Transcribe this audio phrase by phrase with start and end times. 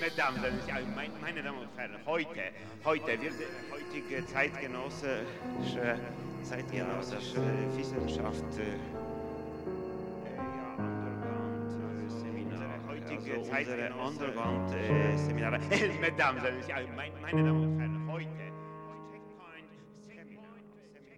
[0.00, 0.40] Mesdames,
[1.20, 2.42] meine Damen und Herren, heute,
[2.84, 3.34] heute wird
[3.70, 6.00] heutige zeitgenössische,
[6.42, 7.40] zeitgenössische
[7.76, 8.80] Wissenschaft äh,
[12.88, 15.60] heutige Zeit Underground-Seminare.
[16.00, 16.42] Mesdames,
[17.22, 18.28] meine Damen und Herren, heute.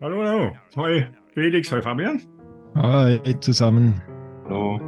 [0.03, 0.57] Hallo, hallo.
[0.77, 2.40] Hi Felix, hi Fabian.
[2.77, 4.01] Hi zusammen.
[4.45, 4.81] Hallo.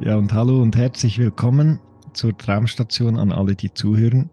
[0.00, 1.80] Ja, und hallo und herzlich willkommen
[2.14, 4.30] zur Traumstation an alle, die zuhören.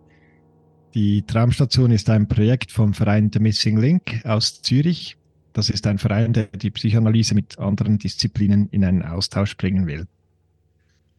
[0.94, 5.18] Die Traumstation ist ein Projekt vom Verein The Missing Link aus Zürich.
[5.52, 10.08] Das ist ein Verein, der die Psychoanalyse mit anderen Disziplinen in einen Austausch bringen will.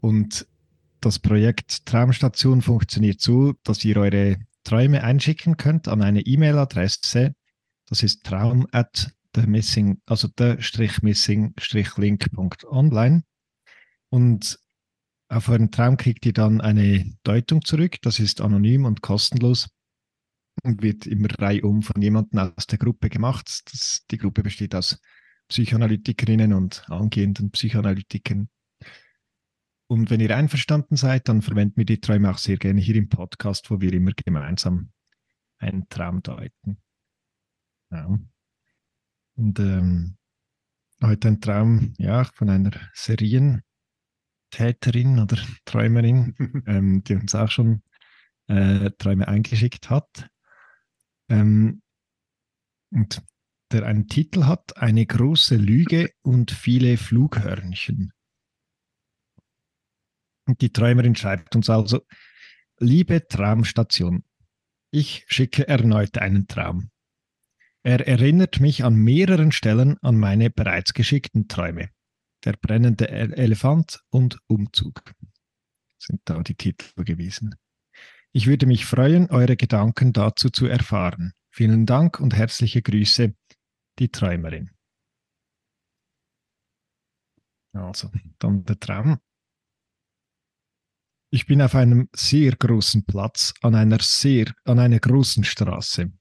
[0.01, 0.47] Und
[1.03, 7.35] das Projekt Traumstation funktioniert so, dass ihr eure Träume einschicken könnt an eine E-Mail-Adresse.
[7.87, 13.25] Das ist traum at the missing, also the-missing-link.online.
[14.11, 14.59] Und
[15.29, 17.99] auf euren Traum kriegt ihr dann eine Deutung zurück.
[18.03, 19.69] Das ist anonym und kostenlos
[20.63, 23.63] und wird immer reihum von jemandem aus der Gruppe gemacht.
[23.73, 25.01] Das, die Gruppe besteht aus
[25.49, 28.49] Psychoanalytikerinnen und angehenden Psychoanalytikern.
[29.89, 33.09] Und wenn ihr einverstanden seid, dann verwenden wir die Träume auch sehr gerne hier im
[33.09, 34.91] Podcast, wo wir immer gemeinsam
[35.59, 36.79] einen Traum deuten.
[37.91, 38.19] Ja.
[39.41, 40.19] Und ähm,
[41.03, 43.63] heute ein Traum ja, von einer Serientäterin
[45.19, 46.35] oder Träumerin,
[46.67, 47.83] ähm, die uns auch schon
[48.49, 50.29] äh, Träume eingeschickt hat.
[51.31, 51.81] Ähm,
[52.93, 53.23] und
[53.73, 58.13] der einen Titel hat, eine große Lüge und viele Flughörnchen.
[60.47, 62.03] Und die Träumerin schreibt uns also,
[62.79, 64.23] liebe Traumstation,
[64.91, 66.90] ich schicke erneut einen Traum.
[67.83, 71.91] Er erinnert mich an mehreren Stellen an meine bereits geschickten Träume.
[72.45, 75.15] Der brennende Elefant und Umzug
[75.99, 77.55] sind da die Titel gewesen.
[78.33, 81.33] Ich würde mich freuen, eure Gedanken dazu zu erfahren.
[81.51, 83.35] Vielen Dank und herzliche Grüße,
[83.99, 84.71] die Träumerin.
[87.73, 89.19] Also, dann der Traum.
[91.33, 96.13] Ich bin auf einem sehr großen Platz an einer sehr, an einer großen Straße.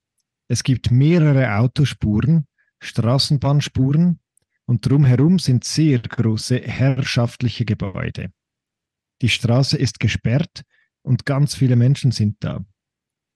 [0.52, 2.48] Es gibt mehrere Autospuren,
[2.82, 4.20] Straßenbahnspuren
[4.66, 8.34] und drumherum sind sehr große herrschaftliche Gebäude.
[9.22, 10.64] Die Straße ist gesperrt
[11.04, 12.66] und ganz viele Menschen sind da.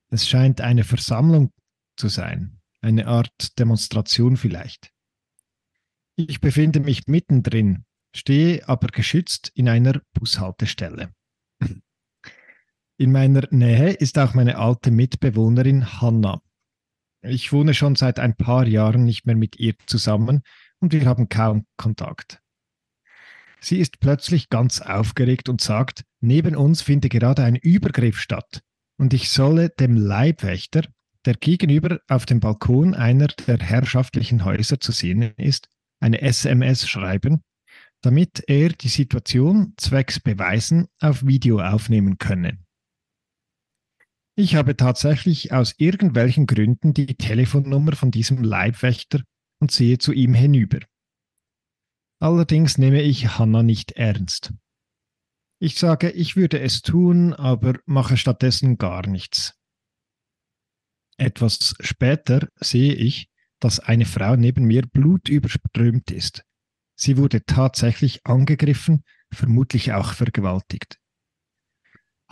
[0.09, 1.51] Es scheint eine Versammlung
[1.97, 4.91] zu sein, eine Art Demonstration vielleicht.
[6.15, 7.85] Ich befinde mich mittendrin,
[8.15, 11.13] stehe aber geschützt in einer Bushaltestelle.
[12.97, 16.42] In meiner Nähe ist auch meine alte Mitbewohnerin Hanna.
[17.25, 20.41] Ich wohne schon seit ein paar Jahren nicht mehr mit ihr zusammen
[20.79, 22.41] und wir haben kaum Kontakt.
[23.61, 28.61] Sie ist plötzlich ganz aufgeregt und sagt, neben uns finde gerade ein Übergriff statt
[28.97, 30.83] und ich solle dem Leibwächter,
[31.23, 35.69] der gegenüber auf dem Balkon einer der herrschaftlichen Häuser zu sehen ist,
[36.01, 37.41] eine SMS schreiben,
[38.01, 42.57] damit er die Situation zwecks Beweisen auf Video aufnehmen könne.
[44.35, 49.21] Ich habe tatsächlich aus irgendwelchen Gründen die Telefonnummer von diesem Leibwächter
[49.59, 50.79] und sehe zu ihm hinüber.
[52.19, 54.53] Allerdings nehme ich Hanna nicht ernst.
[55.59, 59.53] Ich sage, ich würde es tun, aber mache stattdessen gar nichts.
[61.17, 63.29] Etwas später sehe ich,
[63.59, 66.43] dass eine Frau neben mir blutüberströmt ist.
[66.95, 70.97] Sie wurde tatsächlich angegriffen, vermutlich auch vergewaltigt.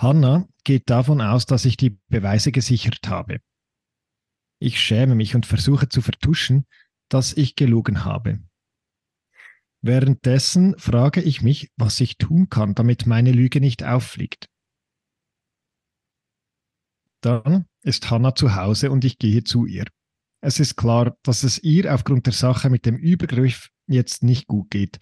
[0.02, 3.40] Hanna geht davon aus, dass ich die Beweise gesichert habe.
[4.60, 6.66] Ich schäme mich und versuche zu vertuschen,
[7.08, 8.40] dass ich gelogen habe.
[9.84, 14.48] Währenddessen frage ich mich, was ich tun kann, damit meine Lüge nicht auffliegt.
[17.22, 19.86] Dann ist Hanna zu Hause und ich gehe zu ihr.
[20.44, 24.72] Es ist klar, dass es ihr aufgrund der Sache mit dem Übergriff jetzt nicht gut
[24.72, 24.98] geht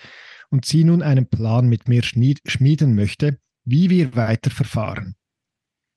[0.50, 5.16] und sie nun einen Plan mit mir schmieden möchte, wie wir weiter verfahren.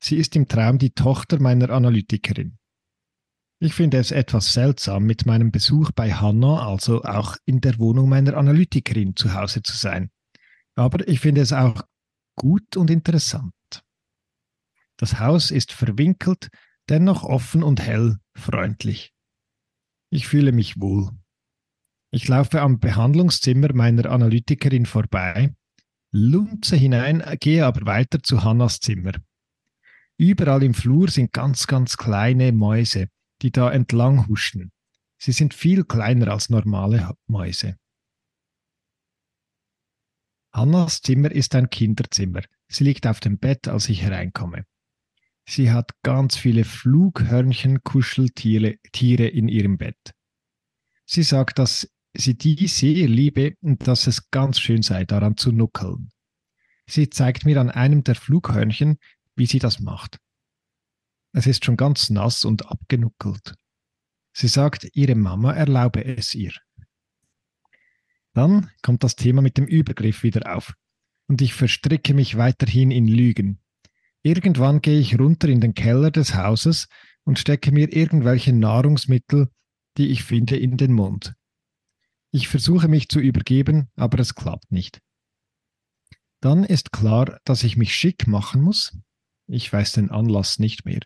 [0.02, 2.58] Sie ist im Traum die Tochter meiner Analytikerin.
[3.60, 8.08] Ich finde es etwas seltsam, mit meinem Besuch bei Hannah, also auch in der Wohnung
[8.08, 10.10] meiner Analytikerin zu Hause zu sein.
[10.74, 11.82] Aber ich finde es auch
[12.34, 13.54] gut und interessant.
[14.96, 16.48] Das Haus ist verwinkelt,
[16.88, 19.14] dennoch offen und hell, freundlich.
[20.10, 21.10] Ich fühle mich wohl.
[22.10, 25.54] Ich laufe am Behandlungszimmer meiner Analytikerin vorbei
[26.12, 29.14] lunze hinein, gehe aber weiter zu Hannas Zimmer.
[30.18, 33.08] Überall im Flur sind ganz, ganz kleine Mäuse,
[33.40, 34.72] die da entlang huschen.
[35.18, 37.78] Sie sind viel kleiner als normale Mäuse.
[40.52, 42.42] Hannas Zimmer ist ein Kinderzimmer.
[42.68, 44.66] Sie liegt auf dem Bett, als ich hereinkomme.
[45.46, 50.12] Sie hat ganz viele Flughörnchen-Kuscheltiere Tiere in ihrem Bett.
[51.04, 55.52] Sie sagt, dass sie die sehr liebe und dass es ganz schön sei, daran zu
[55.52, 56.10] nuckeln.
[56.86, 58.98] Sie zeigt mir an einem der Flughörnchen,
[59.34, 60.18] wie sie das macht.
[61.32, 63.54] Es ist schon ganz nass und abgenuckelt.
[64.34, 66.52] Sie sagt, ihre Mama erlaube es ihr.
[68.34, 70.74] Dann kommt das Thema mit dem Übergriff wieder auf
[71.28, 73.60] und ich verstricke mich weiterhin in Lügen.
[74.22, 76.88] Irgendwann gehe ich runter in den Keller des Hauses
[77.24, 79.48] und stecke mir irgendwelche Nahrungsmittel,
[79.98, 81.34] die ich finde, in den Mund.
[82.32, 85.00] Ich versuche mich zu übergeben, aber es klappt nicht.
[86.40, 88.96] Dann ist klar, dass ich mich schick machen muss.
[89.46, 91.00] Ich weiß den Anlass nicht mehr.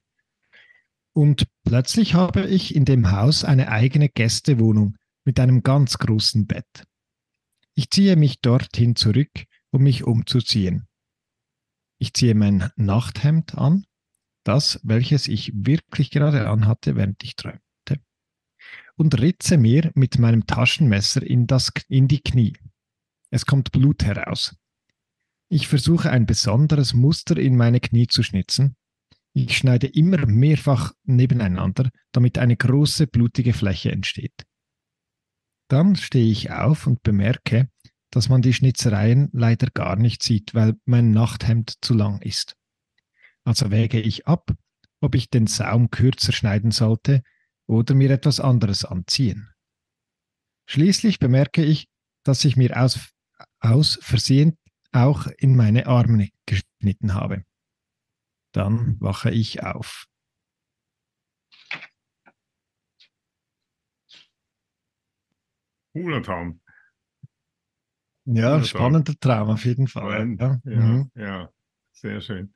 [1.12, 6.84] Und plötzlich habe ich in dem Haus eine eigene Gästewohnung mit einem ganz großen Bett.
[7.74, 10.86] Ich ziehe mich dorthin zurück, um mich umzuziehen.
[11.98, 13.84] Ich ziehe mein Nachthemd an,
[14.44, 17.65] das, welches ich wirklich gerade anhatte, während ich träumte,
[18.96, 22.54] und ritze mir mit meinem Taschenmesser in, das, in die Knie.
[23.30, 24.56] Es kommt Blut heraus.
[25.48, 28.76] Ich versuche ein besonderes Muster in meine Knie zu schnitzen.
[29.32, 34.44] Ich schneide immer mehrfach nebeneinander, damit eine große blutige Fläche entsteht.
[35.68, 37.68] Dann stehe ich auf und bemerke,
[38.10, 42.56] dass man die Schnitzereien leider gar nicht sieht, weil mein Nachthemd zu lang ist.
[43.44, 44.54] Also wäge ich ab,
[45.00, 47.22] ob ich den Saum kürzer schneiden sollte
[47.66, 49.52] oder mir etwas anderes anziehen.
[50.68, 51.88] Schließlich bemerke ich,
[52.24, 53.10] dass ich mir aus,
[53.60, 54.56] aus Versehen
[54.92, 57.44] auch in meine Arme geschnitten habe.
[58.52, 60.06] Dann wache ich auf.
[65.92, 66.60] Cooler Traum.
[68.26, 70.36] Ja, Cooler spannender Traum auf jeden Fall.
[70.38, 70.60] Ja.
[70.64, 71.10] ja, Mhm.
[71.14, 71.50] ja,
[71.92, 72.55] sehr schön.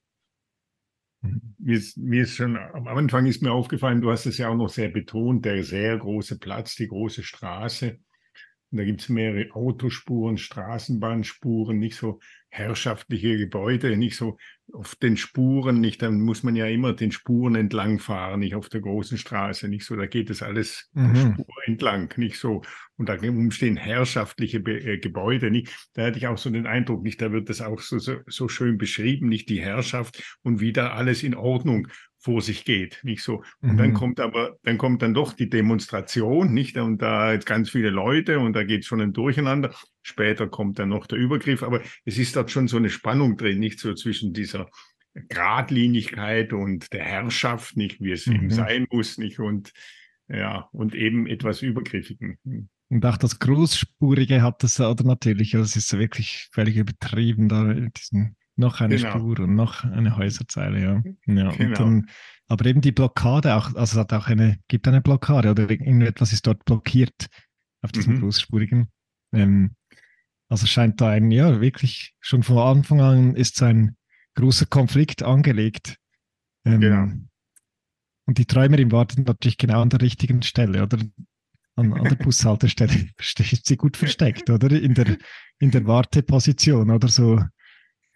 [1.23, 4.57] Mir ist, mir ist schon am Anfang ist mir aufgefallen, du hast es ja auch
[4.57, 7.99] noch sehr betont, der sehr große Platz, die große Straße.
[8.71, 12.21] Und da gibt es mehrere Autospuren, Straßenbahnspuren, nicht so
[12.51, 14.37] herrschaftliche Gebäude, nicht so
[14.73, 18.69] auf den Spuren, nicht, dann muss man ja immer den Spuren entlang fahren, nicht auf
[18.69, 21.17] der großen Straße, nicht so, da geht es alles Mhm.
[21.17, 22.63] Spur entlang, nicht so.
[22.97, 25.89] Und da umstehen herrschaftliche Be äh, Gebäude, nicht?
[25.95, 28.49] Da hatte ich auch so den Eindruck, nicht, da wird das auch so, so, so
[28.49, 31.89] schön beschrieben, nicht die Herrschaft und wie da alles in Ordnung
[32.23, 33.43] vor sich geht, nicht so.
[33.63, 33.95] Und dann Mhm.
[33.95, 36.77] kommt aber, dann kommt dann doch die Demonstration, nicht?
[36.77, 39.75] Und da jetzt ganz viele Leute und da geht schon ein Durcheinander.
[40.03, 43.59] Später kommt dann noch der Übergriff, aber es ist dort schon so eine Spannung drin,
[43.59, 44.69] nicht so zwischen dieser
[45.29, 48.51] Gradlinigkeit und der Herrschaft, nicht wie es eben Mhm.
[48.51, 49.73] sein muss, nicht und
[50.29, 52.39] ja und eben etwas Übergriffigen.
[52.89, 58.37] Und auch das Großspurige hat oder natürlich, also es ist wirklich völlig übertrieben, da diesen,
[58.57, 59.11] noch eine Genau.
[59.11, 61.03] Spur und noch eine Häuserzeile, ja.
[61.27, 61.53] ja Genau.
[61.59, 62.11] und dann,
[62.49, 66.33] aber eben die Blockade auch, also es hat auch eine, gibt eine Blockade oder irgendetwas
[66.33, 67.27] ist dort blockiert
[67.83, 68.21] auf diesem Mhm.
[68.21, 68.89] Großspurigen.
[69.33, 69.77] Ähm,
[70.49, 73.97] also scheint da ein, ja, wirklich schon von Anfang an ist so ein
[74.35, 75.97] großer Konflikt angelegt.
[76.65, 77.13] Ähm, Genau.
[78.27, 80.99] Und die Träumerin wartet natürlich genau an der richtigen Stelle, oder?
[81.77, 84.71] An, an der Bushaltestelle steht sie gut versteckt, oder?
[84.71, 85.17] In der,
[85.59, 87.43] in der Warteposition oder so.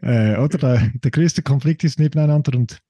[0.02, 2.80] Äh, oder der, der größte Konflikt ist nebeneinander und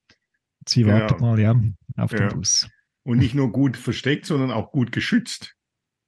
[0.67, 0.99] sie Genau.
[0.99, 1.51] wartet mal, ja,
[1.97, 2.27] auf Ja.
[2.27, 2.69] den Bus.
[3.03, 5.55] Und nicht nur gut versteckt, sondern auch gut geschützt.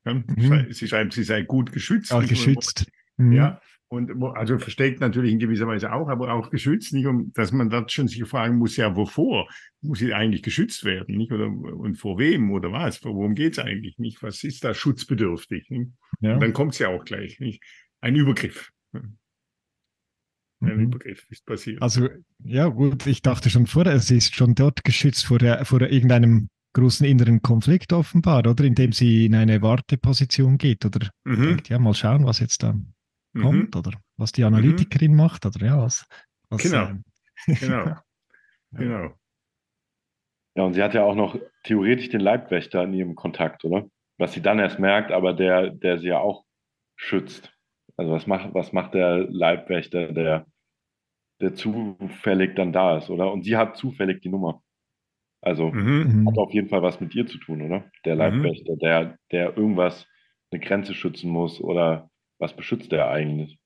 [0.05, 0.15] Ja?
[0.15, 0.67] Mhm.
[0.71, 2.11] Sie schreibt, sie sei gut geschützt.
[2.11, 2.89] Auch geschützt.
[3.17, 3.31] Mhm.
[3.33, 7.51] Ja, und also versteckt natürlich in gewisser Weise auch, aber auch geschützt, nicht um, dass
[7.53, 9.47] man dort schon sich fragen muss, ja, wovor
[9.81, 11.31] muss sie eigentlich geschützt werden, nicht?
[11.31, 13.03] Oder und vor wem oder was?
[13.05, 14.21] Worum geht es eigentlich nicht?
[14.21, 15.69] Was ist da schutzbedürftig?
[15.69, 15.91] Nicht?
[16.19, 16.33] Ja.
[16.33, 17.63] Und dann kommt es ja auch gleich, nicht?
[18.01, 18.71] Ein Übergriff.
[20.61, 20.83] Ein Mhm.
[20.85, 21.81] Übergriff ist passiert.
[21.81, 22.09] Also,
[22.43, 26.49] ja, gut, ich dachte schon vorher, sie ist schon dort geschützt vor, der, vor irgendeinem
[26.73, 28.63] großen inneren Konflikt offenbar, oder?
[28.63, 31.43] Indem sie in eine Warteposition geht oder mhm.
[31.43, 32.73] denkt, ja, mal schauen, was jetzt da
[33.33, 33.41] Mhm.
[33.41, 36.07] kommt oder was die Analytikerin macht oder ja, was.
[36.49, 36.91] was Genau.
[37.47, 37.95] äh, Genau.
[38.71, 39.13] Genau.
[40.55, 43.87] Ja, und sie hat ja auch noch theoretisch den Leibwächter in ihrem Kontakt, oder?
[44.17, 46.43] Was sie dann erst merkt, aber der, der sie ja auch
[46.95, 47.53] schützt.
[47.97, 50.45] Also was macht, was macht der Leibwächter, der,
[51.41, 53.31] der zufällig dann da ist, oder?
[53.31, 54.63] Und sie hat zufällig die Nummer.
[55.41, 56.25] Also Mhm.
[56.25, 56.27] mhm.
[56.27, 57.91] hat auf jeden Fall was mit ihr zu tun, oder?
[58.05, 58.19] Der Mhm.
[58.19, 60.07] Leibwächter, der, der irgendwas,
[60.51, 63.59] eine Grenze schützen muss oder was beschützt der eigentlich?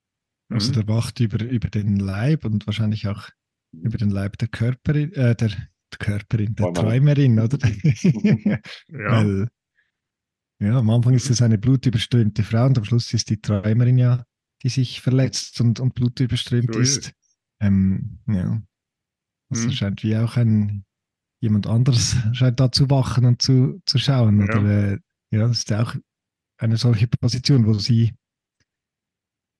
[0.50, 0.72] Also Mhm.
[0.72, 3.28] der wacht über, über den Leib und wahrscheinlich auch
[3.72, 7.36] über den Leib der Körperin, äh, der, der Körperin, der Träumerin.
[7.36, 7.58] Träumerin, oder?
[8.88, 9.24] Ja.
[9.24, 9.48] Weil,
[10.62, 14.24] ja, am Anfang ist es eine blutüberströmte Frau und am Schluss ist die Träumerin ja
[14.62, 17.12] die sich verletzt und, und blutüberströmt So ist ist.
[17.60, 18.62] Ähm, ja.
[19.50, 19.72] Also Mhm.
[19.72, 20.84] scheint wie auch ein
[21.40, 24.38] jemand anderes scheint da zu wachen und zu, zu schauen.
[24.40, 24.44] Ja.
[24.44, 24.98] Oder äh,
[25.32, 25.94] ja, das ist ja auch
[26.58, 28.14] eine solche Position, wo sie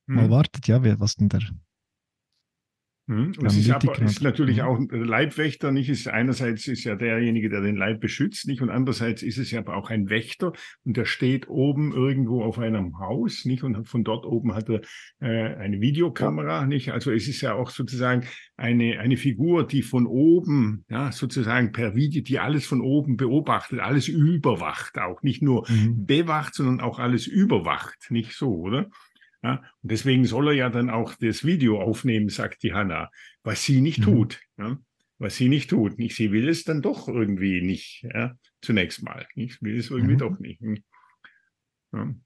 [0.09, 0.31] mal Mhm.
[0.31, 1.43] wartet, ja, was denn der
[3.13, 3.33] Mhm.
[3.39, 4.63] Und es ist, aber, ist natürlich Mhm.
[4.63, 5.89] auch der Leibwächter, nicht?
[5.89, 8.63] Ist einerseits ist ja derjenige, der den Leib beschützt, nicht?
[8.63, 10.53] Und andererseits ist es ja aber auch ein Wächter
[10.85, 13.63] und der steht oben irgendwo auf einem Haus, nicht?
[13.63, 14.81] Und von dort oben hat er
[15.21, 16.93] äh, eine Videokamera, nicht?
[16.93, 18.27] Also es ist ja auch sozusagen
[18.57, 23.81] eine, eine Figur, die von oben, ja, sozusagen per Video, die alles von oben beobachtet,
[23.81, 26.07] alles überwacht auch, nicht nur Mhm.
[26.07, 28.89] bewacht, sondern auch alles überwacht, nicht so, oder?
[29.45, 33.11] Ja, und deswegen soll er ja dann auch das Video aufnehmen, sagt die Hanna,
[33.43, 34.05] was sie nicht Mhm.
[34.05, 34.41] tut.
[34.57, 34.79] Ja?
[35.19, 35.99] Was sie nicht tut.
[35.99, 38.37] Nicht, sie will es dann doch irgendwie nicht, ja?
[38.61, 39.27] zunächst mal.
[39.35, 40.19] Sie will es irgendwie Mhm.
[40.19, 40.61] doch nicht.
[40.61, 42.23] hm.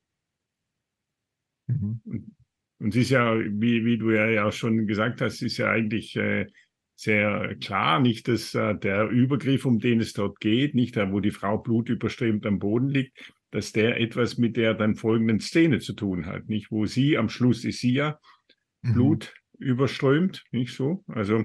[1.67, 2.01] Mhm.
[2.79, 6.15] Und es ist ja, wie, wie du ja, ja schon gesagt hast, ist ja eigentlich
[6.17, 6.47] äh,
[6.95, 11.21] sehr klar, nicht, dass äh, der Übergriff, um den es dort geht, nicht da, wo
[11.21, 15.95] die Frau blutüberströmt am Boden liegt, dass der etwas mit der dann folgenden Szene zu
[15.95, 18.19] tun hat, nicht, wo sie am Schluss ist sie ja
[18.83, 18.93] Mhm.
[18.93, 21.03] Blut überströmt, nicht so?
[21.09, 21.45] Also,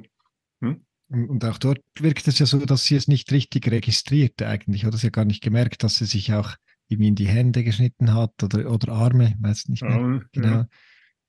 [0.61, 4.85] Und und auch dort wirkt es ja so, dass sie es nicht richtig registriert eigentlich,
[4.85, 4.97] oder?
[4.97, 6.55] Sie hat gar nicht gemerkt, dass sie sich auch
[6.87, 9.97] irgendwie in die Hände geschnitten hat oder, oder Arme, weiß nicht mehr.
[9.97, 10.47] ja, Genau.
[10.47, 10.67] ja,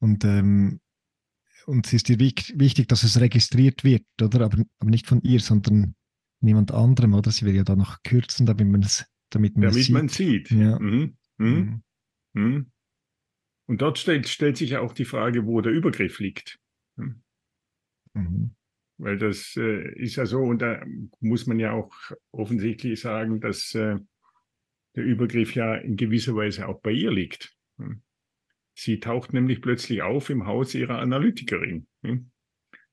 [0.01, 0.81] Und, ähm,
[1.67, 4.41] und es ist ihr wichtig, dass es registriert wird, oder?
[4.45, 5.95] Aber, aber nicht von ihr, sondern
[6.41, 7.31] niemand anderem, oder?
[7.31, 9.93] Sie will ja da noch kürzen, damit man es, damit man damit sieht.
[9.95, 10.51] man sieht.
[10.51, 10.79] Ja.
[10.79, 11.17] Mhm.
[11.39, 11.47] Mhm.
[11.47, 11.83] Mhm.
[12.35, 12.67] Mhm.
[13.67, 16.59] Und dort stellt, stellt sich ja auch die Frage, wo der Übergriff liegt.
[16.97, 18.55] Mhm.
[18.99, 20.85] Weil das äh, ist ja so, und da
[21.21, 21.93] muss man ja auch
[22.33, 23.99] offensichtlich sagen, dass äh,
[24.95, 27.57] der Übergriff ja in gewisser Weise auch bei ihr liegt.
[28.75, 31.87] Sie taucht nämlich plötzlich auf im Haus ihrer Analytikerin.
[32.03, 32.32] hm.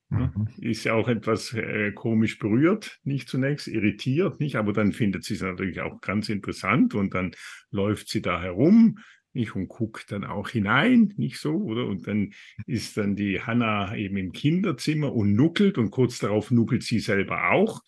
[0.10, 0.48] Mhm.
[0.58, 5.36] Ist ja auch etwas äh, komisch berührt, nicht zunächst, irritiert, nicht, aber dann findet sie
[5.36, 7.32] es natürlich auch ganz interessant und dann
[7.70, 8.98] läuft sie da herum,
[9.34, 11.86] nicht, und guckt dann auch hinein, nicht so, oder?
[11.86, 12.34] Und dann
[12.66, 17.52] ist dann die Hanna eben im Kinderzimmer und nuckelt und kurz darauf nuckelt sie selber
[17.52, 17.82] auch.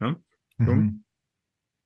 [0.00, 0.16] Ja?
[0.58, 0.72] So.
[0.72, 1.04] Mhm.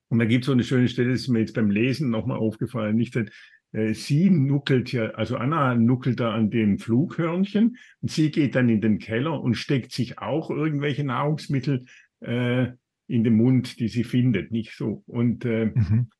[0.08, 2.38] Und da gibt es so eine schöne Stelle, das ist mir jetzt beim Lesen nochmal
[2.38, 3.30] aufgefallen, nicht, denn
[3.72, 8.80] sie nuckelt ja, also Anna nuckelt da an dem Flughörnchen und sie geht dann in
[8.80, 11.84] den Keller und steckt sich auch irgendwelche Nahrungsmittel
[12.20, 12.72] äh,
[13.06, 15.02] in den Mund, die sie findet, nicht so.
[15.06, 16.10] Und äh, Mhm.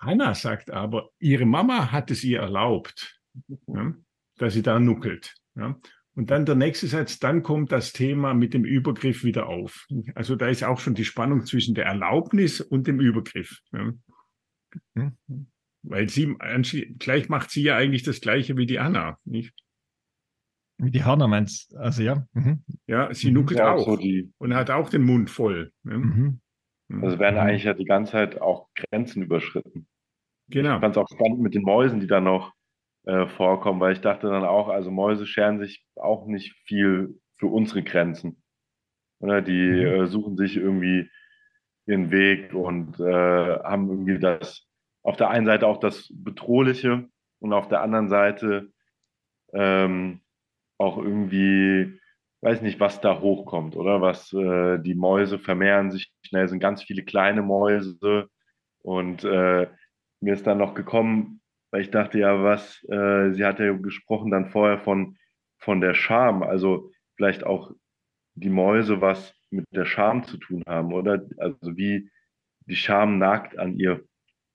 [0.00, 3.20] Hanna sagt aber, ihre Mama hat es ihr erlaubt,
[3.66, 3.94] ja,
[4.36, 5.34] dass sie da nuckelt.
[5.56, 5.76] Ja.
[6.14, 9.86] Und dann der nächste Satz, dann kommt das Thema mit dem Übergriff wieder auf.
[10.14, 13.60] Also da ist auch schon die Spannung zwischen der Erlaubnis und dem Übergriff.
[13.72, 13.92] Ja.
[14.94, 15.46] Mhm.
[15.82, 16.34] Weil sie,
[16.98, 19.18] gleich macht sie ja eigentlich das Gleiche wie die Anna.
[19.24, 19.54] Nicht?
[20.80, 22.24] Wie die Hanna meinst also ja.
[22.34, 22.62] Mhm.
[22.86, 23.34] Ja, sie Mhm.
[23.34, 25.72] nuckelt Ja, auch so die, und hat auch den Mund voll.
[25.84, 25.98] Ja.
[25.98, 26.40] Mhm.
[27.02, 27.40] also werden Mhm.
[27.42, 29.88] eigentlich ja die ganze Zeit auch Grenzen überschritten.
[30.48, 30.80] Ich Genau.
[30.80, 32.54] fand es auch spannend mit den Mäusen, die da noch
[33.06, 37.46] äh, vorkommen, weil ich dachte dann auch, also Mäuse scheren sich auch nicht viel für
[37.46, 38.42] unsere Grenzen.
[39.20, 39.86] Oder die Mhm.
[39.86, 41.10] äh, suchen sich irgendwie
[41.86, 43.04] ihren Weg und äh,
[43.64, 44.67] haben irgendwie das
[45.02, 47.08] auf der einen Seite auch das Bedrohliche
[47.40, 48.72] und auf der anderen Seite
[49.52, 50.20] ähm,
[50.78, 52.00] auch irgendwie,
[52.40, 54.00] weiß nicht, was da hochkommt, oder?
[54.00, 58.28] Was äh, die Mäuse vermehren sich schnell, sind ganz viele kleine Mäuse
[58.82, 59.68] und äh,
[60.20, 61.40] mir ist dann noch gekommen,
[61.70, 65.16] weil ich dachte ja, was, äh, sie hat ja gesprochen dann vorher von,
[65.58, 67.72] von der Scham, also vielleicht auch
[68.34, 71.24] die Mäuse was mit der Scham zu tun haben, oder?
[71.38, 72.10] Also wie
[72.66, 74.04] die Scham nagt an ihr,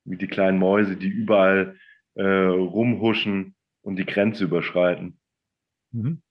[0.05, 1.77] wie die kleinen Mäuse, die überall
[2.15, 5.19] äh, rumhuschen und die Grenze überschreiten.
[5.91, 6.22] Mhm.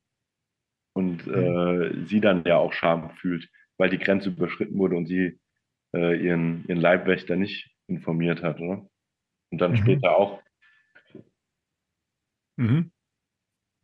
[0.94, 3.48] Und äh, sie dann ja auch Scham fühlt,
[3.78, 5.40] weil die Grenze überschritten wurde und sie
[5.94, 8.86] äh, ihren, ihren Leibwächter nicht informiert hat, oder?
[9.50, 9.76] Und dann Mhm.
[9.76, 10.42] später auch.
[12.56, 12.92] Mhm.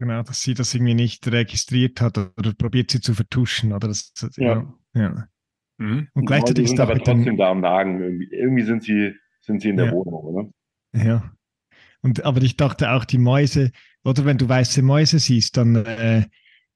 [0.00, 3.72] Genau, dass sie das irgendwie nicht registriert hat oder probiert sie zu vertuschen.
[3.72, 4.72] Oder das, Ja.
[4.94, 5.28] ja.
[5.78, 6.08] Mhm.
[6.14, 8.00] Und gleichzeitig ist aber mit trotzdem da am Nagen.
[8.00, 9.14] Irgendwie, irgendwie sind sie,
[9.48, 9.92] sind sie in der Ja.
[9.92, 10.50] Wohnung, oder?
[10.94, 11.32] ja.
[12.00, 13.72] Und, aber ich dachte auch, die Mäuse,
[14.04, 16.26] oder wenn du weiße Mäuse siehst, dann äh,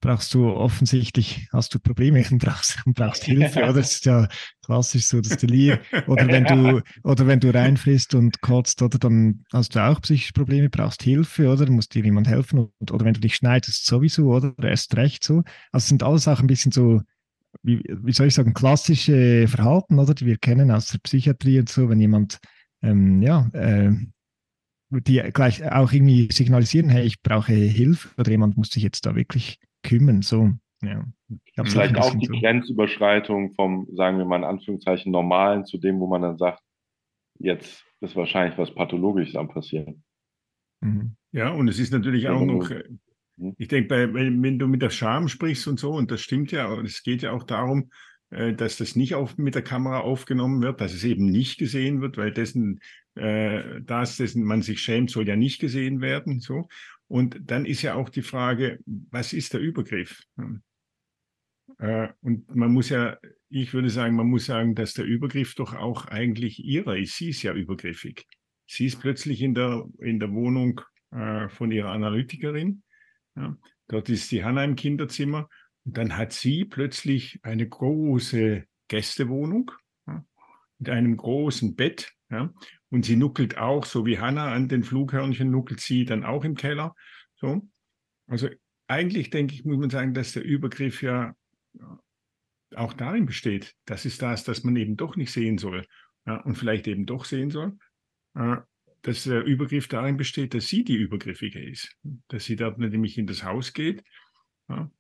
[0.01, 3.75] brauchst du offensichtlich, hast du Probleme und brauchst, brauchst Hilfe, oder?
[3.75, 4.27] Das ist ja
[4.65, 5.79] klassisch so das Delir.
[6.09, 10.33] Oder wenn du, oder wenn du reinfrisst und kotzt, oder dann hast du auch psychische
[10.33, 11.71] Probleme, brauchst Hilfe, oder?
[11.71, 12.69] Musst dir jemand helfen.
[12.81, 14.53] Und, oder wenn du dich schneidest, sowieso, oder?
[14.61, 15.45] Erst recht so.
[15.71, 17.01] Also sind alles auch ein bisschen so,
[17.63, 20.15] wie, wie soll ich sagen, klassische Verhalten, oder?
[20.15, 22.41] Die wir kennen aus der Psychiatrie und so, wenn jemand,
[22.83, 23.93] ähm, ja, äh,
[24.91, 29.15] die gleich auch irgendwie signalisieren, hey, ich brauche Hilfe oder jemand muss sich jetzt da
[29.15, 30.23] wirklich kümmern.
[30.23, 30.51] So,
[30.83, 31.05] ja.
[31.65, 32.35] Vielleicht auch die so.
[32.35, 36.61] Grenzüberschreitung vom, sagen wir mal in Anführungszeichen, normalen zu dem, wo man dann sagt,
[37.39, 40.03] jetzt ist wahrscheinlich was Pathologisches am passieren.
[40.81, 41.17] Mhm.
[41.33, 42.85] Ja, und es ist natürlich auch noch, äh,
[43.37, 43.55] mhm.
[43.57, 46.83] ich denke, wenn du mit der Scham sprichst und so, und das stimmt ja, aber
[46.83, 47.87] es geht ja auch darum, äh,
[48.33, 52.17] dass das nicht auf, mit der Kamera aufgenommen wird, dass es eben nicht gesehen wird,
[52.17, 52.81] weil dessen,
[53.15, 56.41] äh, das, dessen man sich schämt, soll ja nicht gesehen werden.
[56.41, 56.69] So.
[57.09, 60.23] Und dann ist ja auch die Frage, was ist der Übergriff?
[61.79, 63.19] Äh, und man muss ja,
[63.51, 67.17] ich würde sagen, man muss sagen, dass der Übergriff doch auch eigentlich ihrer ist.
[67.17, 68.27] Sie ist ja übergriffig.
[68.67, 72.83] Sie ist plötzlich in der, in der Wohnung äh, von ihrer Analytikerin.
[73.37, 73.57] Ja.
[73.89, 75.51] Dort ist die Hanna im Kinderzimmer.
[75.85, 79.73] Und dann hat sie plötzlich eine große Gästewohnung
[80.07, 80.25] ja,
[80.79, 82.13] mit einem großen Bett.
[82.31, 82.53] Ja.
[82.91, 86.57] Und sie nuckelt auch, so wie Hanna an den Flughörnchen, nuckelt sie dann auch im
[86.57, 86.95] Keller.
[87.37, 87.69] So.
[88.27, 88.49] Also
[88.87, 91.35] eigentlich denke ich, muss man sagen, dass der Übergriff ja
[92.75, 93.75] auch darin besteht.
[93.85, 95.87] Das ist das, dass man eben doch nicht sehen soll
[96.27, 97.77] ja, und vielleicht eben doch sehen soll.
[98.35, 98.57] Äh,
[99.03, 101.97] dass der Übergriff darin besteht, dass sie die Übergriffige ist.
[102.29, 104.05] Dass sie dort nämlich in das Haus geht.
[104.69, 104.91] Ja.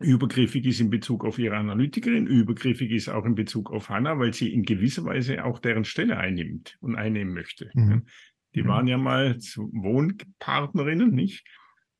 [0.00, 4.32] Übergriffig ist in Bezug auf ihre Analytikerin, übergriffig ist auch in Bezug auf Hannah, weil
[4.32, 7.70] sie in gewisser Weise auch deren Stelle einnimmt und einnehmen möchte.
[7.74, 8.06] Mhm.
[8.54, 8.68] Die mhm.
[8.68, 11.44] waren ja mal Wohnpartnerinnen, nicht?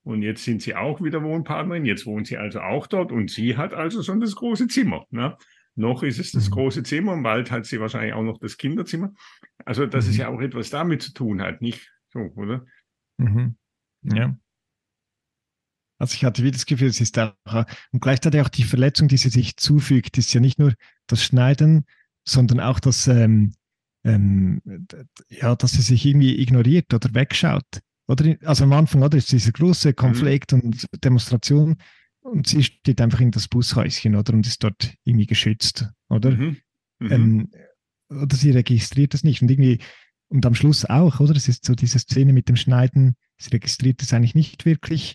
[0.05, 1.85] Und jetzt sind sie auch wieder Wohnpartnerin.
[1.85, 5.05] Jetzt wohnt sie also auch dort und sie hat also schon das große Zimmer.
[5.11, 5.37] Ne?
[5.75, 6.55] Noch ist es das mhm.
[6.55, 9.12] große Zimmer und bald hat sie wahrscheinlich auch noch das Kinderzimmer.
[9.64, 10.11] Also, dass mhm.
[10.11, 12.64] es ja auch etwas damit zu tun hat, nicht so, oder?
[13.19, 13.57] Mhm.
[14.02, 14.38] Ja.
[15.99, 17.35] Also ich hatte wieder das Gefühl, es ist auch,
[17.93, 20.75] und gleichzeitig auch die Verletzung, die sie sich zufügt, ist ja nicht nur
[21.09, 21.85] das Schneiden,
[22.25, 23.55] sondern auch das, ähm,
[24.05, 24.62] ähm,
[25.28, 27.81] ja, dass sie sich irgendwie ignoriert oder wegschaut.
[28.07, 30.61] Oder, also am Anfang oder, ist dieser große Konflikt mhm.
[30.61, 31.77] und Demonstration
[32.20, 36.31] und sie steht einfach in das Bushäuschen oder und ist dort irgendwie geschützt, oder?
[36.31, 36.57] Mhm.
[37.01, 37.12] Mhm.
[37.12, 37.51] Ähm,
[38.11, 39.79] oder sie registriert das nicht und irgendwie
[40.29, 41.35] und am Schluss auch, oder?
[41.35, 45.14] Es ist so diese Szene mit dem Schneiden, sie registriert es eigentlich nicht wirklich.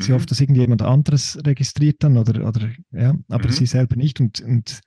[0.00, 0.16] Sie mhm.
[0.16, 3.52] hofft, dass irgendjemand anderes registriert dann oder, oder ja, aber mhm.
[3.52, 4.80] sie selber nicht und, und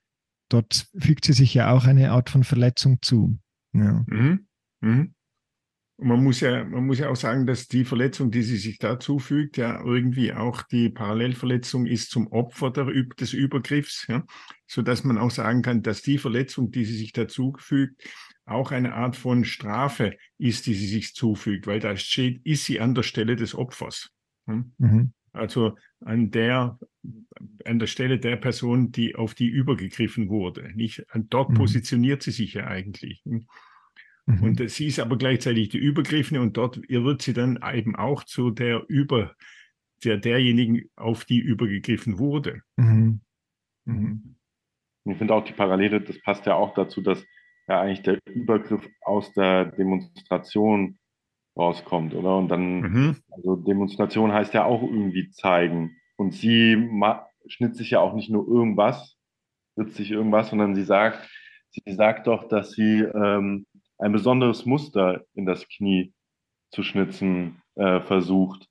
[0.49, 3.38] dort fügt sie sich ja auch eine Art von Verletzung zu.
[3.73, 4.04] Ja.
[4.08, 4.47] Mhm.
[4.82, 5.13] Mhm.
[5.97, 8.80] Und man muss ja, man muss ja auch sagen, dass die Verletzung, die sie sich
[8.80, 14.23] da zufügt, ja irgendwie auch die Parallelverletzung ist zum Opfer der, des Übergriffs, ja,
[14.65, 18.04] so dass man auch sagen kann, dass die Verletzung, die sie sich da zufügt,
[18.45, 22.80] auch eine Art von Strafe ist, die sie sich zufügt, weil da steht, ist sie
[22.80, 24.10] an der Stelle des Opfers.
[24.47, 24.73] Hm?
[24.77, 25.13] Mhm.
[25.32, 26.77] Also an der,
[27.65, 30.71] an der Stelle der Person, die auf die übergegriffen wurde.
[30.75, 31.56] Nicht, dort mhm.
[31.56, 33.21] positioniert sie sich ja eigentlich.
[33.25, 33.47] Hm?
[34.25, 34.43] Mhm.
[34.43, 38.51] Und sie ist aber gleichzeitig die Übergriffene und dort wird sie dann eben auch zu
[38.51, 39.36] der Über,
[40.03, 42.62] der derjenigen, auf die übergegriffen wurde.
[42.77, 43.21] Mhm.
[43.86, 44.36] Mhm.
[45.06, 47.25] Ich finde auch die Parallele, das passt ja auch dazu, dass
[47.67, 50.97] ja eigentlich der Übergriff aus der Demonstration
[51.55, 52.37] rauskommt, oder?
[52.37, 53.17] Und dann, mhm.
[53.31, 55.95] also Demonstration heißt ja auch irgendwie zeigen.
[56.15, 56.89] Und sie
[57.47, 59.17] schnitt sich ja auch nicht nur irgendwas,
[59.77, 61.29] ritzt sich irgendwas, sondern sie sagt,
[61.69, 63.65] sie sagt doch, dass sie ähm,
[63.97, 66.13] ein besonderes Muster in das Knie
[66.71, 68.67] zu schnitzen äh, versucht.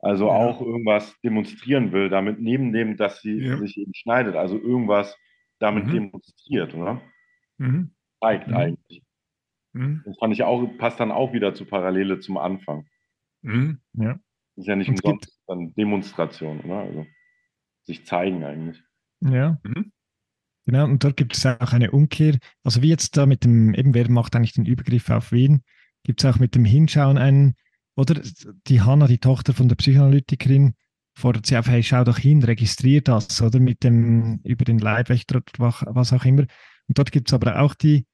[0.00, 0.32] Also ja.
[0.32, 3.56] auch irgendwas demonstrieren will, damit neben dem, dass sie ja.
[3.58, 5.16] sich eben schneidet, also irgendwas
[5.60, 5.92] damit mhm.
[5.92, 7.00] demonstriert, oder?
[7.58, 7.94] Mhm.
[8.20, 8.56] Zeigt mhm.
[8.56, 9.02] eigentlich.
[9.72, 10.02] Mhm.
[10.04, 12.86] Das fand ich auch, passt dann auch wieder zu Parallele zum Anfang.
[13.42, 13.80] Mhm.
[13.94, 14.18] Ja.
[14.56, 16.80] Ist ja nicht umsonst dann Demonstration, oder?
[16.80, 17.06] Also
[17.84, 18.82] sich zeigen eigentlich.
[19.20, 19.58] Ja.
[19.64, 19.92] Mhm.
[20.66, 22.38] Genau, und dort gibt es auch eine Umkehr.
[22.62, 25.62] Also wie jetzt da mit dem, eben wer macht eigentlich den Übergriff auf wen,
[26.04, 27.54] gibt es auch mit dem Hinschauen einen,
[27.96, 28.20] oder
[28.68, 30.74] die Hanna, die Tochter von der Psychoanalytikerin,
[31.14, 35.36] fordert sie auf, hey, schau doch hin, registrier das, oder mit dem, über den Leibwächter
[35.36, 36.42] oder was auch immer.
[36.42, 38.06] Und dort gibt es aber auch die,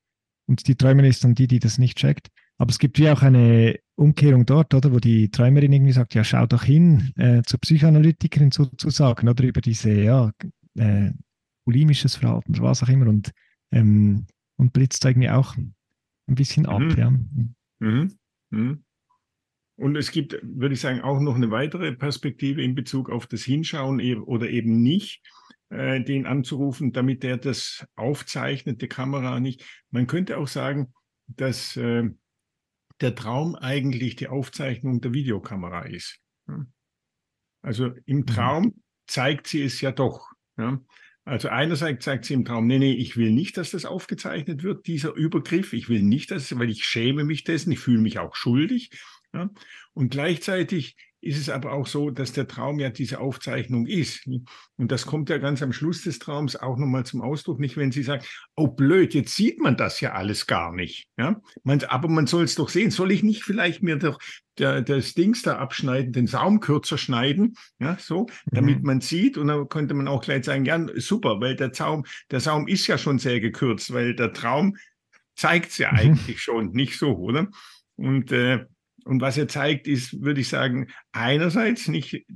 [0.49, 2.29] und die Träumerin ist dann die, die das nicht checkt.
[2.57, 6.25] Aber es gibt wie auch eine Umkehrung dort, oder, wo die Träumerin irgendwie sagt, ja,
[6.25, 10.33] schau doch hin äh, zur Psychoanalytikerin sozusagen, oder über diese, ja,
[10.77, 11.13] äh,
[11.65, 13.31] bulimisches Verhalten oder was auch immer und,
[13.73, 16.81] ähm, und blitzt irgendwie auch ein bisschen ab.
[16.81, 16.97] Mhm.
[16.97, 17.11] Ja.
[17.81, 18.19] Mhm.
[18.51, 18.85] Mhm.
[19.77, 23.43] Und es gibt, würde ich sagen, auch noch eine weitere Perspektive in Bezug auf das
[23.43, 25.23] Hinschauen e-, oder eben nicht,
[25.71, 29.65] äh, den anzurufen, damit der das aufzeichnet, die Kamera nicht.
[29.91, 30.93] Man könnte auch sagen,
[31.27, 32.09] dass äh,
[33.01, 36.21] der Traum eigentlich die Aufzeichnung der Videokamera ist.
[37.63, 38.27] Also im mhm.
[38.27, 40.33] Traum zeigt sie es ja doch.
[40.57, 40.81] Ja?
[41.25, 44.87] Also einerseits sagt sie im Traum, nee, nee, ich will nicht, dass das aufgezeichnet wird,
[44.87, 45.75] dieser Übergriff.
[45.75, 48.91] Ich will nicht, dass, weil ich schäme mich dessen, ich fühle mich auch schuldig.
[49.35, 49.51] Ja?
[49.95, 54.27] Und gleichzeitig ist es aber auch so, dass der Traum ja diese Aufzeichnung ist.
[54.77, 57.91] Und das kommt ja ganz am Schluss des Traums auch nochmal zum Ausdruck, nicht wenn
[57.91, 61.09] sie sagt, oh blöd, jetzt sieht man das ja alles gar nicht.
[61.19, 61.41] Ja?
[61.65, 62.93] Man, aber man soll es doch sehen.
[62.93, 64.19] Soll ich nicht vielleicht mir doch
[64.59, 68.87] der, das Dings da abschneiden, den Saum kürzer schneiden, ja, so, damit mhm.
[68.87, 69.39] man sieht.
[69.39, 72.87] Und dann könnte man auch gleich sagen, ja, super, weil der Zaum, der Saum ist
[72.87, 74.77] ja schon sehr gekürzt, weil der Traum
[75.35, 75.99] zeigt es ja mhm.
[75.99, 77.49] eigentlich schon, nicht so, oder?
[77.97, 78.67] Und äh,
[79.09, 82.27] und was er zeigt, ist, würde ich sagen, einerseits nicht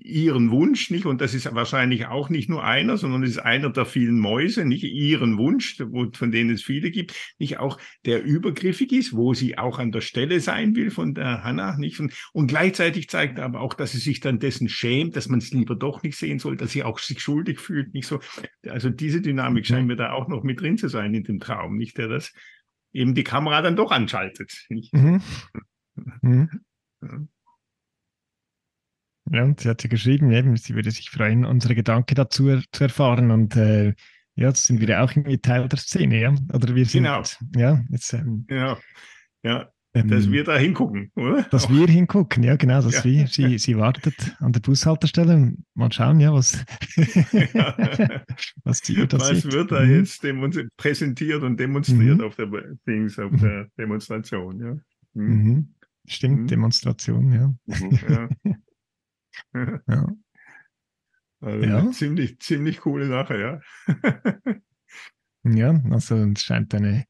[0.00, 3.70] ihren Wunsch, nicht, und das ist wahrscheinlich auch nicht nur einer, sondern es ist einer
[3.70, 8.92] der vielen Mäuse, nicht ihren Wunsch, von denen es viele gibt, nicht auch der übergriffig
[8.92, 12.46] ist, wo sie auch an der Stelle sein will von der Hannah, nicht, und, und
[12.46, 15.74] gleichzeitig zeigt er aber auch, dass sie sich dann dessen schämt, dass man es lieber
[15.74, 18.20] doch nicht sehen soll, dass sie auch sich schuldig fühlt, nicht so.
[18.68, 21.76] Also diese Dynamik scheint mir da auch noch mit drin zu sein in dem Traum,
[21.76, 22.32] nicht, der das
[22.92, 24.66] eben die Kamera dann doch anschaltet.
[24.68, 25.20] Mhm.
[26.22, 26.60] Mhm.
[29.30, 32.62] Ja, und sie hat ja geschrieben, eben, sie würde sich freuen, unsere Gedanken dazu er,
[32.72, 33.30] zu erfahren.
[33.30, 33.88] Und äh,
[34.34, 36.34] ja, jetzt sind wir auch irgendwie Teil der Szene, ja?
[36.52, 37.22] Oder wir sind, genau.
[37.56, 38.78] ja, jetzt, ähm, ja,
[39.42, 39.68] ja.
[39.94, 41.42] Ähm, dass wir da hingucken, oder?
[41.44, 42.82] Dass wir hingucken, ja, genau.
[42.82, 43.04] Dass ja.
[43.04, 45.54] wir, sie, sie wartet an der Bushaltestelle.
[45.74, 46.62] Mal schauen, ja, was,
[48.64, 49.96] was, die was wird da mhm.
[49.96, 50.22] jetzt
[50.76, 52.24] präsentiert und demonstriert mhm.
[52.24, 52.48] auf, der,
[52.86, 53.40] Dings, auf mhm.
[53.40, 54.76] der Demonstration, ja.
[55.14, 55.74] Mhm.
[56.08, 56.46] Stimmt, mhm.
[56.48, 57.54] Demonstration, ja.
[57.66, 58.28] Mhm, ja.
[59.88, 60.06] ja.
[61.40, 61.90] Also ja.
[61.92, 63.60] Ziemlich, ziemlich coole Sache, ja.
[65.44, 67.04] ja, also es scheint eine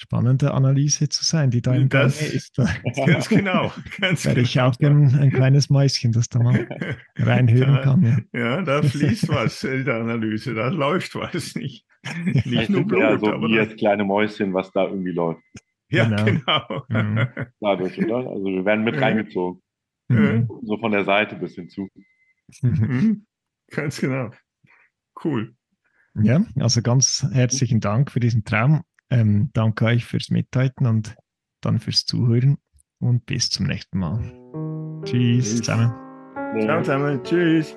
[0.00, 2.56] spannende Analyse zu sein, die da im das, Gange ist.
[3.06, 3.70] Ganz genau.
[4.00, 4.96] Ganz Wäre ich auch genau.
[4.96, 6.66] ein, ein kleines Mäuschen, das da mal
[7.16, 8.26] reinhören da, kann.
[8.32, 8.40] Ja.
[8.40, 11.86] ja, da fließt was in der Analyse, da läuft was nicht.
[12.24, 15.42] Nicht nur Blut, ja, so aber wie das kleine Mäuschen, was da irgendwie läuft.
[15.90, 16.24] Ja, genau.
[16.24, 16.84] genau.
[16.88, 17.28] Mhm.
[17.60, 18.30] Dadurch, oder?
[18.30, 19.62] Also wir werden mit reingezogen.
[20.08, 20.48] Mhm.
[20.62, 21.88] So von der Seite bis hinzu.
[22.62, 23.26] Mhm.
[23.70, 24.30] Ganz genau.
[25.24, 25.54] Cool.
[26.20, 28.82] Ja, also ganz herzlichen Dank für diesen Traum.
[29.10, 31.16] Ähm, danke euch fürs Mithalten und
[31.60, 32.58] dann fürs Zuhören
[32.98, 34.20] und bis zum nächsten Mal.
[35.04, 35.92] Tschüss zusammen.
[36.60, 37.22] Ciao zusammen.
[37.22, 37.76] Tschüss.